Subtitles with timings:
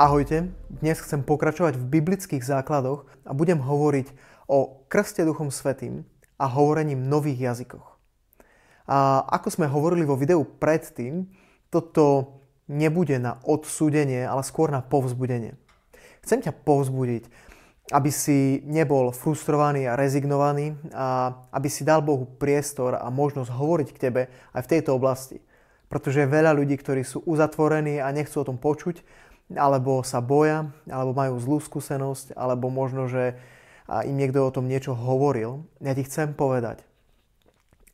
[0.00, 0.48] Ahojte,
[0.80, 4.08] dnes chcem pokračovať v biblických základoch a budem hovoriť
[4.48, 6.08] o krste Duchom Svetým
[6.40, 8.00] a hovorením nových jazykoch.
[8.88, 11.28] A ako sme hovorili vo videu predtým,
[11.68, 12.32] toto
[12.64, 15.60] nebude na odsúdenie, ale skôr na povzbudenie.
[16.24, 17.28] Chcem ťa povzbudiť,
[17.92, 23.88] aby si nebol frustrovaný a rezignovaný a aby si dal Bohu priestor a možnosť hovoriť
[23.92, 24.22] k tebe
[24.56, 25.44] aj v tejto oblasti.
[25.92, 29.19] Pretože je veľa ľudí, ktorí sú uzatvorení a nechcú o tom počuť
[29.54, 33.34] alebo sa boja, alebo majú zlú skúsenosť, alebo možno, že
[33.90, 35.66] im niekto o tom niečo hovoril.
[35.82, 36.86] Ja ti chcem povedať,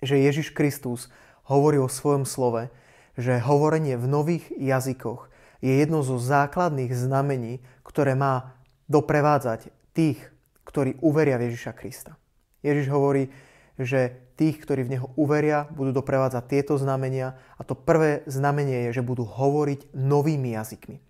[0.04, 1.08] že Ježiš Kristus
[1.48, 2.68] hovorí o svojom slove,
[3.16, 5.32] že hovorenie v nových jazykoch
[5.64, 8.52] je jedno zo základných znamení, ktoré má
[8.92, 10.20] doprevádzať tých,
[10.68, 12.20] ktorí uveria v Ježiša Krista.
[12.60, 13.32] Ježiš hovorí,
[13.80, 19.00] že tých, ktorí v Neho uveria, budú doprevádzať tieto znamenia a to prvé znamenie je,
[19.00, 21.00] že budú hovoriť novými jazykmi.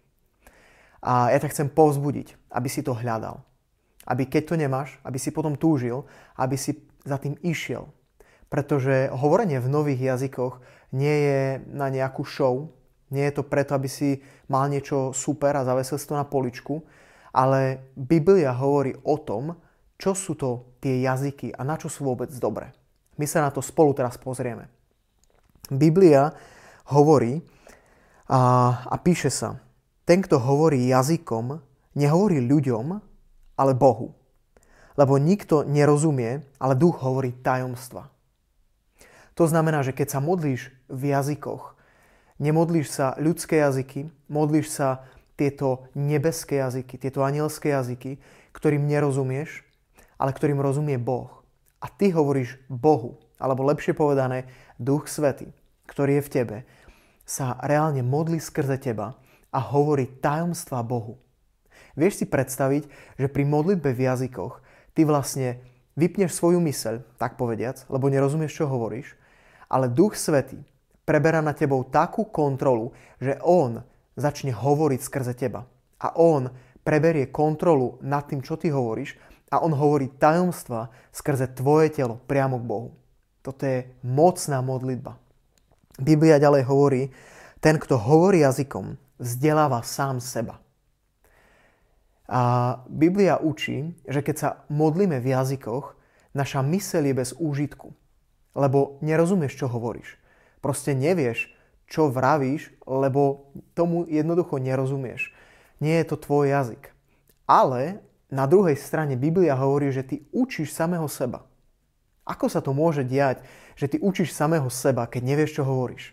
[1.06, 3.46] A ja ťa chcem povzbudiť, aby si to hľadal.
[4.02, 6.02] Aby keď to nemáš, aby si potom túžil,
[6.34, 7.86] aby si za tým išiel.
[8.50, 10.58] Pretože hovorenie v nových jazykoch
[10.90, 11.40] nie je
[11.70, 12.74] na nejakú show,
[13.14, 14.18] nie je to preto, aby si
[14.50, 16.82] mal niečo super a zavesil si to na poličku,
[17.30, 19.54] ale Biblia hovorí o tom,
[19.94, 22.74] čo sú to tie jazyky a na čo sú vôbec dobré.
[23.16, 24.68] My sa na to spolu teraz pozrieme.
[25.70, 26.34] Biblia
[26.90, 27.42] hovorí
[28.26, 28.40] a,
[28.86, 29.58] a píše sa,
[30.06, 31.58] ten, kto hovorí jazykom,
[31.98, 32.86] nehovorí ľuďom,
[33.58, 34.14] ale Bohu.
[34.94, 38.08] Lebo nikto nerozumie, ale duch hovorí tajomstva.
[39.36, 41.76] To znamená, že keď sa modlíš v jazykoch,
[42.40, 45.04] nemodlíš sa ľudské jazyky, modlíš sa
[45.36, 48.16] tieto nebeské jazyky, tieto anielské jazyky,
[48.56, 49.66] ktorým nerozumieš,
[50.16, 51.44] ale ktorým rozumie Boh.
[51.82, 54.48] A ty hovoríš Bohu, alebo lepšie povedané,
[54.80, 55.52] Duch Svety,
[55.84, 56.56] ktorý je v tebe,
[57.28, 59.20] sa reálne modlí skrze teba
[59.56, 61.16] a hovorí tajomstva Bohu.
[61.96, 62.84] Vieš si predstaviť,
[63.16, 64.60] že pri modlitbe v jazykoch
[64.92, 65.64] ty vlastne
[65.96, 69.16] vypneš svoju myseľ, tak povediac, lebo nerozumieš, čo hovoríš,
[69.72, 70.60] ale Duch Svetý
[71.08, 73.80] preberá na tebou takú kontrolu, že On
[74.12, 75.64] začne hovoriť skrze teba.
[76.04, 76.52] A On
[76.84, 79.16] preberie kontrolu nad tým, čo ty hovoríš
[79.48, 82.88] a On hovorí tajomstva skrze tvoje telo priamo k Bohu.
[83.40, 85.16] Toto je mocná modlitba.
[85.96, 87.02] Biblia ďalej hovorí,
[87.64, 90.60] ten, kto hovorí jazykom, vzdeláva sám seba.
[92.26, 95.94] A Biblia učí, že keď sa modlíme v jazykoch,
[96.34, 97.94] naša myseľ je bez úžitku.
[98.56, 100.18] Lebo nerozumieš, čo hovoríš.
[100.58, 101.52] Proste nevieš,
[101.86, 105.30] čo vravíš, lebo tomu jednoducho nerozumieš.
[105.78, 106.90] Nie je to tvoj jazyk.
[107.46, 111.46] Ale na druhej strane Biblia hovorí, že ty učíš samého seba.
[112.26, 113.38] Ako sa to môže diať,
[113.78, 116.10] že ty učíš samého seba, keď nevieš, čo hovoríš?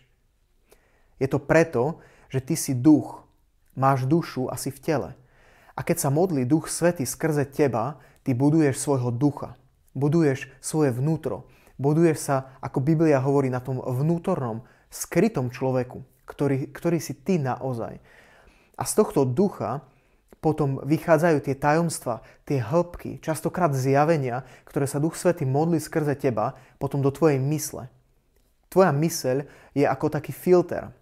[1.18, 1.98] Je to preto,
[2.34, 3.22] že ty si duch,
[3.78, 5.10] máš dušu a si v tele.
[5.78, 9.54] A keď sa modlí duch svety skrze teba, ty buduješ svojho ducha.
[9.94, 11.46] Buduješ svoje vnútro.
[11.78, 17.98] Buduješ sa, ako Biblia hovorí, na tom vnútornom, skrytom človeku, ktorý, ktorý si ty naozaj.
[18.74, 19.86] A z tohto ducha
[20.38, 26.60] potom vychádzajú tie tajomstva, tie hĺbky, častokrát zjavenia, ktoré sa Duch Svety modlí skrze teba,
[26.76, 27.88] potom do tvojej mysle.
[28.68, 30.92] Tvoja myseľ je ako taký filter,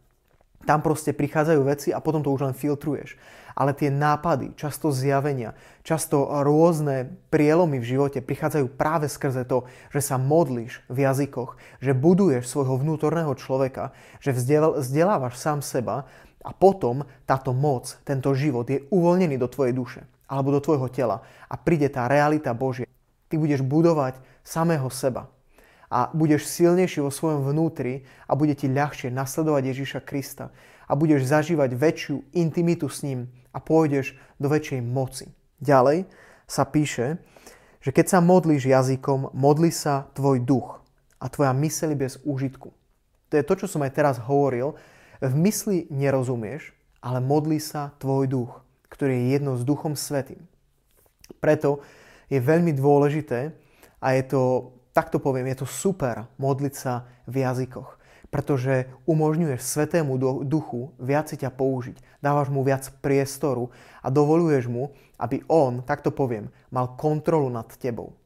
[0.63, 3.19] tam proste prichádzajú veci a potom to už len filtruješ.
[3.53, 5.53] Ale tie nápady, často zjavenia,
[5.85, 11.93] často rôzne prielomy v živote prichádzajú práve skrze to, že sa modlíš v jazykoch, že
[11.93, 13.93] buduješ svojho vnútorného človeka,
[14.25, 16.09] že vzdelávaš sám seba
[16.41, 20.01] a potom táto moc, tento život je uvoľnený do tvojej duše
[20.33, 22.89] alebo do tvojho tela a príde tá realita Božia.
[23.29, 25.29] Ty budeš budovať samého seba
[25.93, 30.49] a budeš silnejší vo svojom vnútri a bude ti ľahšie nasledovať Ježíša Krista
[30.89, 35.29] a budeš zažívať väčšiu intimitu s ním a pôjdeš do väčšej moci.
[35.61, 36.09] Ďalej
[36.49, 37.21] sa píše,
[37.85, 40.81] že keď sa modlíš jazykom, modli sa tvoj duch
[41.21, 42.73] a tvoja myseľ bez úžitku.
[43.29, 44.73] To je to, čo som aj teraz hovoril.
[45.21, 46.73] V mysli nerozumieš,
[47.05, 48.53] ale modlí sa tvoj duch,
[48.89, 50.41] ktorý je jedno s duchom svetým.
[51.39, 51.85] Preto
[52.33, 53.53] je veľmi dôležité
[54.01, 58.03] a je to tak to poviem, je to super modliť sa v jazykoch.
[58.33, 60.17] pretože umožňuješ Svetému
[60.49, 62.01] Duchu viac ťa použiť.
[62.25, 63.69] Dávaš mu viac priestoru
[64.01, 68.17] a dovoluješ mu, aby on, takto poviem, mal kontrolu nad tebou.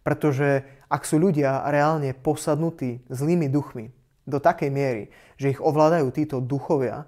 [0.00, 3.92] Pretože ak sú ľudia reálne posadnutí zlými duchmi
[4.24, 7.04] do takej miery, že ich ovládajú títo duchovia,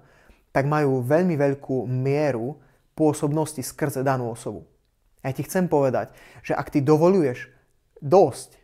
[0.53, 2.61] tak majú veľmi veľkú mieru
[2.93, 4.69] pôsobnosti skrze danú osobu.
[5.25, 6.13] Ja ti chcem povedať,
[6.45, 7.49] že ak ty dovoluješ
[7.97, 8.61] dosť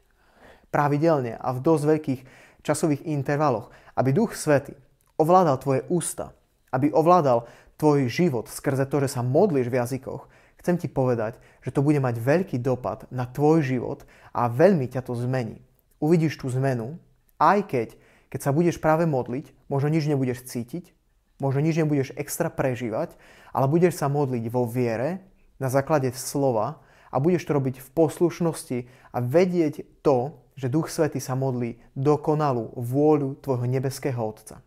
[0.73, 2.21] pravidelne a v dosť veľkých
[2.65, 4.73] časových intervaloch, aby Duch Svety
[5.21, 6.33] ovládal tvoje ústa,
[6.73, 7.45] aby ovládal
[7.77, 10.25] tvoj život skrze to, že sa modlíš v jazykoch,
[10.57, 14.01] chcem ti povedať, že to bude mať veľký dopad na tvoj život
[14.33, 15.61] a veľmi ťa to zmení.
[16.01, 16.97] Uvidíš tú zmenu,
[17.37, 17.87] aj keď,
[18.33, 20.95] keď sa budeš práve modliť, možno nič nebudeš cítiť,
[21.37, 23.13] možno nič nebudeš extra prežívať,
[23.53, 25.21] ale budeš sa modliť vo viere,
[25.61, 28.77] na základe slova a budeš to robiť v poslušnosti
[29.13, 34.65] a vedieť to, že Duch Svety sa modlí dokonalú vôľu tvojho nebeského Otca.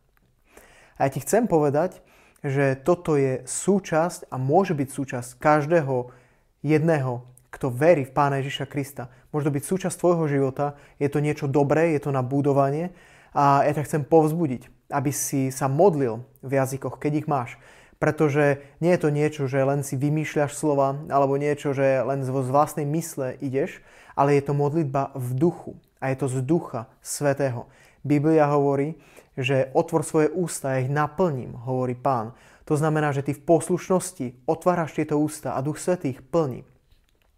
[0.96, 2.00] A ja ti chcem povedať,
[2.46, 6.14] že toto je súčasť a môže byť súčasť každého
[6.62, 9.08] jedného, kto verí v Pána Ježiša Krista.
[9.32, 12.92] Môže to byť súčasť tvojho života, je to niečo dobré, je to na budovanie
[13.32, 17.56] a ja ťa chcem povzbudiť, aby si sa modlil v jazykoch, keď ich máš.
[17.96, 22.28] Pretože nie je to niečo, že len si vymýšľaš slova, alebo niečo, že len z
[22.28, 23.80] vlastnej mysle ideš,
[24.12, 27.68] ale je to modlitba v duchu a je to z ducha svetého.
[28.04, 29.00] Biblia hovorí,
[29.36, 32.36] že otvor svoje ústa, ja ich naplním, hovorí pán.
[32.66, 36.64] To znamená, že ty v poslušnosti otváraš tieto ústa a duch svetý ich plní.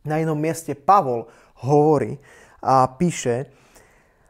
[0.07, 1.29] Na inom mieste Pavol
[1.63, 2.19] hovorí
[2.63, 3.51] a píše,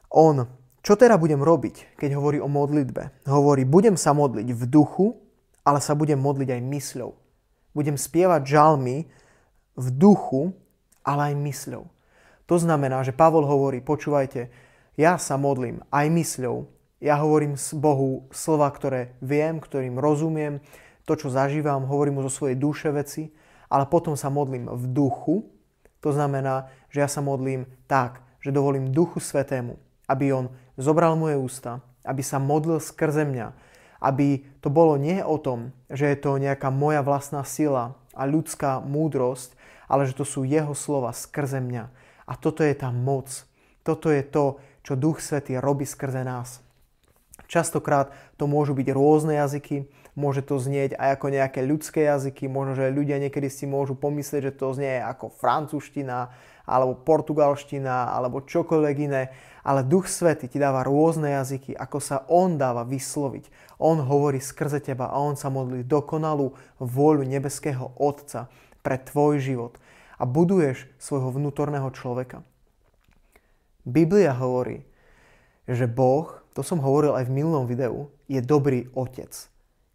[0.09, 0.49] on,
[0.81, 3.29] čo teda budem robiť, keď hovorí o modlitbe?
[3.29, 5.07] Hovorí, budem sa modliť v duchu,
[5.69, 7.13] ale sa budem modliť aj mysľou.
[7.77, 9.05] Budem spievať žalmy
[9.77, 10.57] v duchu,
[11.05, 11.85] ale aj mysľou.
[12.49, 14.49] To znamená, že Pavol hovorí, počúvajte,
[14.97, 16.65] ja sa modlím aj mysľou,
[17.05, 20.65] ja hovorím Bohu slova, ktoré viem, ktorým rozumiem,
[21.05, 23.29] to, čo zažívam, hovorím mu zo svojej duše veci,
[23.69, 25.45] ale potom sa modlím v duchu.
[26.01, 29.77] To znamená, že ja sa modlím tak, že dovolím Duchu Svetému,
[30.09, 30.49] aby on
[30.81, 33.53] zobral moje ústa, aby sa modlil skrze mňa,
[33.99, 38.83] aby to bolo nie o tom, že je to nejaká moja vlastná sila a ľudská
[38.83, 39.55] múdrosť,
[39.91, 41.91] ale že to sú jeho slova skrze mňa.
[42.29, 43.49] A toto je tá moc.
[43.83, 46.61] Toto je to, čo Duch Svetý robí skrze nás.
[47.49, 52.77] Častokrát to môžu byť rôzne jazyky, môže to znieť aj ako nejaké ľudské jazyky, možno,
[52.77, 56.29] že ľudia niekedy si môžu pomyslieť, že to znie ako francúzština,
[56.69, 59.33] alebo portugalština, alebo čokoľvek iné,
[59.65, 63.77] ale Duch Svety ti dáva rôzne jazyky, ako sa On dáva vysloviť.
[63.81, 68.53] On hovorí skrze teba a On sa modlí dokonalú vôľu nebeského Otca
[68.85, 69.81] pre tvoj život
[70.19, 72.43] a buduješ svojho vnútorného človeka.
[73.89, 74.85] Biblia hovorí,
[75.65, 79.31] že Boh, to som hovoril aj v minulom videu, je dobrý otec,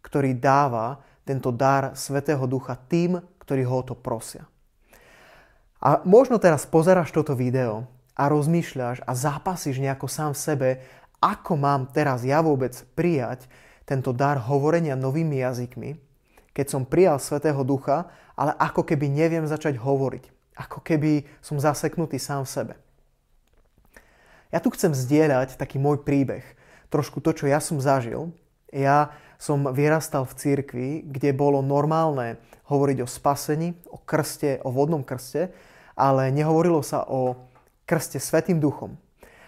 [0.02, 4.46] ktorý dáva tento dar Svetého Ducha tým, ktorí ho o to prosia.
[5.84, 7.84] A možno teraz pozeráš toto video
[8.16, 10.70] a rozmýšľaš a zápasíš nejako sám v sebe,
[11.20, 13.44] ako mám teraz ja vôbec prijať
[13.84, 16.00] tento dar hovorenia novými jazykmi,
[16.56, 20.30] keď som prijal Svetého Ducha ale ako keby neviem začať hovoriť.
[20.54, 22.74] Ako keby som zaseknutý sám v sebe.
[24.54, 26.46] Ja tu chcem zdieľať taký môj príbeh.
[26.90, 28.30] Trošku to, čo ja som zažil.
[28.70, 32.38] Ja som vyrastal v cirkvi, kde bolo normálne
[32.70, 35.50] hovoriť o spasení, o krste, o vodnom krste,
[35.94, 37.38] ale nehovorilo sa o
[37.86, 38.98] krste Svetým duchom.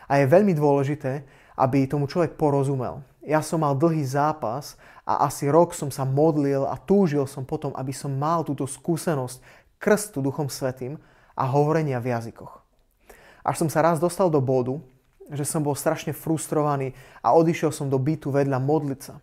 [0.06, 1.26] A je veľmi dôležité,
[1.58, 3.02] aby tomu človek porozumel.
[3.26, 7.74] Ja som mal dlhý zápas a asi rok som sa modlil a túžil som potom,
[7.74, 9.42] aby som mal túto skúsenosť
[9.82, 10.94] krstu Duchom Svetým
[11.34, 12.62] a hovorenia v jazykoch.
[13.42, 14.78] Až som sa raz dostal do bodu,
[15.30, 19.18] že som bol strašne frustrovaný a odišiel som do bytu vedľa modliť sa.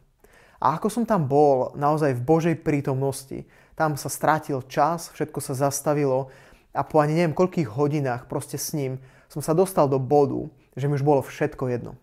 [0.64, 3.44] A ako som tam bol, naozaj v Božej prítomnosti,
[3.76, 6.32] tam sa strátil čas, všetko sa zastavilo
[6.74, 8.98] a po ani neviem koľkých hodinách proste s ním
[9.30, 11.98] som sa dostal do bodu, že mi už bolo všetko jedno.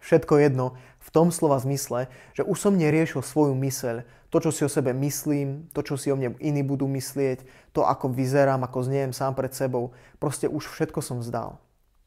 [0.00, 4.62] Všetko jedno v tom slova zmysle, že už som neriešil svoju myseľ, to, čo si
[4.64, 7.44] o sebe myslím, to, čo si o mne iní budú myslieť,
[7.76, 9.92] to, ako vyzerám, ako zniejem sám pred sebou.
[10.16, 11.60] Proste už všetko som vzdal.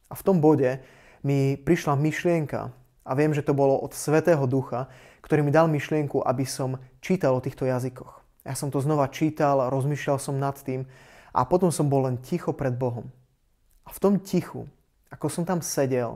[0.10, 0.81] A v tom bode
[1.22, 2.74] mi prišla myšlienka,
[3.05, 4.89] a viem, že to bolo od Svetého Ducha,
[5.22, 8.25] ktorý mi dal myšlienku, aby som čítal o týchto jazykoch.
[8.41, 10.89] Ja som to znova čítal, rozmýšľal som nad tým
[11.36, 13.12] a potom som bol len ticho pred Bohom.
[13.84, 14.63] A v tom tichu,
[15.12, 16.15] ako som tam sedel,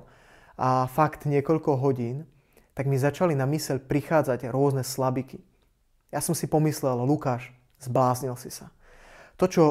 [0.59, 2.27] a fakt niekoľko hodín,
[2.75, 5.39] tak mi začali na myseľ prichádzať rôzne slabiky.
[6.11, 8.71] Ja som si pomyslel, Lukáš, zbláznil si sa.
[9.39, 9.63] To, čo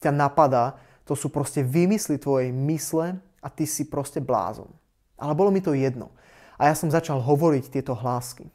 [0.00, 0.76] ťa napadá,
[1.08, 4.68] to sú proste vymysly tvojej mysle a ty si proste blázon.
[5.16, 6.12] Ale bolo mi to jedno.
[6.56, 8.48] a ja som začal hovoriť tieto hlásky.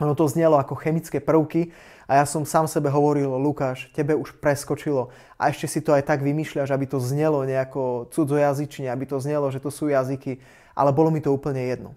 [0.00, 1.76] Ono to znelo ako chemické prvky
[2.08, 6.08] a ja som sám sebe hovoril, Lukáš, tebe už preskočilo a ešte si to aj
[6.08, 10.40] tak vymýšľaš, aby to znelo nejako cudzojazyčne, aby to znelo, že to sú jazyky,
[10.72, 11.92] ale bolo mi to úplne jedno.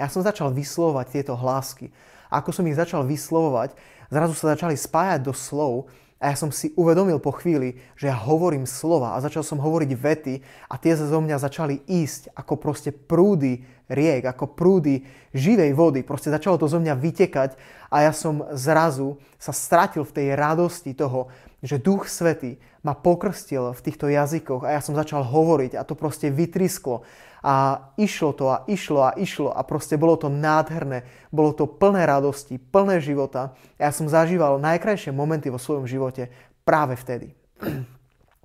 [0.00, 1.92] Ja som začal vyslovať tieto hlásky.
[2.32, 3.76] A ako som ich začal vyslovovať,
[4.08, 8.16] zrazu sa začali spájať do slov a ja som si uvedomil po chvíli, že ja
[8.16, 10.34] hovorím slova a začal som hovoriť vety
[10.70, 15.04] a tie zo mňa začali ísť ako proste prúdy riek, ako prúdy
[15.36, 16.00] živej vody.
[16.02, 17.54] Proste začalo to zo mňa vytekať
[17.92, 21.28] a ja som zrazu sa stratil v tej radosti toho,
[21.62, 25.94] že Duch Svety ma pokrstil v týchto jazykoch a ja som začal hovoriť a to
[25.94, 27.06] proste vytrisklo.
[27.42, 31.06] A išlo to a išlo a išlo a proste bolo to nádherné.
[31.34, 33.54] Bolo to plné radosti, plné života.
[33.78, 36.30] A ja som zažíval najkrajšie momenty vo svojom živote
[36.66, 37.34] práve vtedy.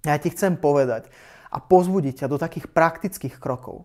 [0.06, 1.12] Ja ti chcem povedať
[1.52, 3.84] a pozbudiť ťa do takých praktických krokov.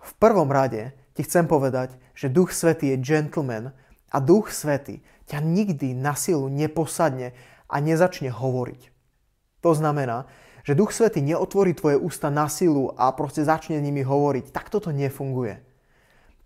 [0.00, 3.72] V prvom rade ti chcem povedať, že Duch Svetý je gentleman
[4.12, 7.34] a Duch Svetý ťa nikdy na silu neposadne
[7.66, 8.94] a nezačne hovoriť.
[9.66, 10.30] To znamená,
[10.66, 14.50] že Duch Svety neotvorí tvoje ústa na silu a proste začne nimi hovoriť.
[14.50, 15.62] Tak toto nefunguje.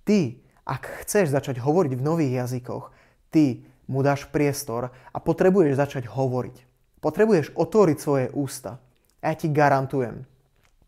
[0.05, 0.37] Ty,
[0.69, 2.93] ak chceš začať hovoriť v nových jazykoch,
[3.33, 6.57] ty mu dáš priestor a potrebuješ začať hovoriť.
[7.01, 8.77] Potrebuješ otvoriť svoje ústa.
[9.25, 10.29] A ja ti garantujem,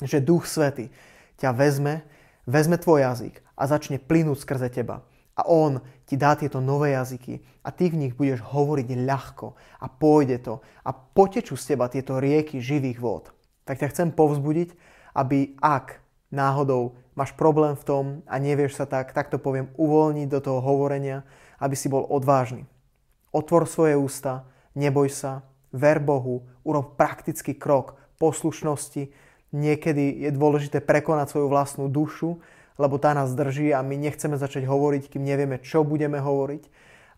[0.00, 0.92] že Duch Svety
[1.40, 2.04] ťa vezme,
[2.46, 5.06] vezme tvoj jazyk a začne plynúť skrze teba.
[5.32, 9.86] A on ti dá tieto nové jazyky a ty v nich budeš hovoriť ľahko a
[9.88, 13.32] pôjde to a potečú z teba tieto rieky živých vôd.
[13.64, 14.76] Tak ťa chcem povzbudiť,
[15.16, 20.28] aby ak náhodou máš problém v tom a nevieš sa tak, tak to poviem, uvoľniť
[20.28, 21.24] do toho hovorenia,
[21.60, 22.68] aby si bol odvážny.
[23.32, 24.44] Otvor svoje ústa,
[24.76, 29.08] neboj sa, ver Bohu, urob praktický krok poslušnosti.
[29.52, 32.40] Niekedy je dôležité prekonať svoju vlastnú dušu,
[32.80, 36.62] lebo tá nás drží a my nechceme začať hovoriť, kým nevieme, čo budeme hovoriť,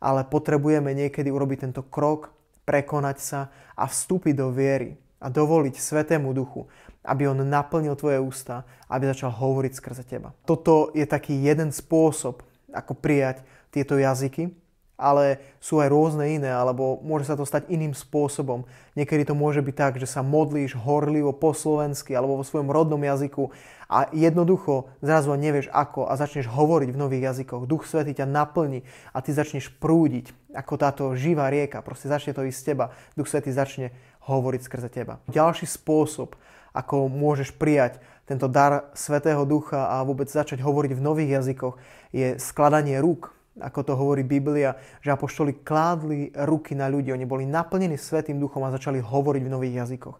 [0.02, 2.34] ale potrebujeme niekedy urobiť tento krok,
[2.66, 3.40] prekonať sa
[3.78, 6.66] a vstúpiť do viery a dovoliť Svetému Duchu,
[7.06, 10.34] aby on naplnil tvoje ústa, aby začal hovoriť skrze teba.
[10.42, 12.42] Toto je taký jeden spôsob,
[12.74, 14.50] ako prijať tieto jazyky,
[14.94, 18.62] ale sú aj rôzne iné, alebo môže sa to stať iným spôsobom.
[18.94, 23.02] Niekedy to môže byť tak, že sa modlíš horlivo po slovensky alebo vo svojom rodnom
[23.02, 23.50] jazyku
[23.90, 27.66] a jednoducho zrazu nevieš ako a začneš hovoriť v nových jazykoch.
[27.66, 31.82] Duch Svetý ťa naplní a ty začneš prúdiť ako táto živá rieka.
[31.82, 32.94] Proste začne to ísť z teba.
[33.18, 33.90] Duch Svetý začne
[34.30, 35.18] hovoriť skrze teba.
[35.26, 36.38] Ďalší spôsob,
[36.70, 41.76] ako môžeš prijať tento dar Svetého Ducha a vôbec začať hovoriť v nových jazykoch,
[42.14, 47.46] je skladanie rúk ako to hovorí Biblia, že apoštoli kládli ruky na ľudí, oni boli
[47.46, 50.18] naplnení Svetým duchom a začali hovoriť v nových jazykoch.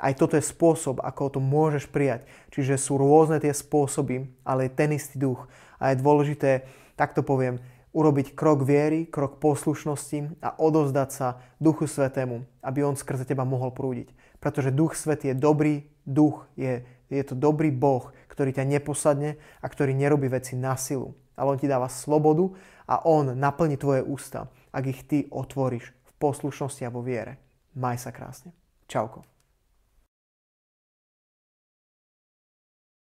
[0.00, 2.24] Aj toto je spôsob, ako to môžeš prijať.
[2.48, 5.44] Čiže sú rôzne tie spôsoby, ale je ten istý duch.
[5.76, 6.64] A je dôležité,
[6.96, 7.60] tak to poviem,
[7.92, 13.76] urobiť krok viery, krok poslušnosti a odovzdať sa Duchu Svetému, aby On skrze teba mohol
[13.76, 14.08] prúdiť.
[14.40, 16.80] Pretože Duch Svetý je dobrý duch, je,
[17.12, 21.58] je to dobrý Boh, ktorý ťa neposadne a ktorý nerobí veci na silu ale on
[21.58, 22.52] ti dáva slobodu
[22.84, 27.40] a on naplní tvoje ústa, ak ich ty otvoríš v poslušnosti a vo viere.
[27.72, 28.52] Maj sa krásne.
[28.84, 29.24] Čauko.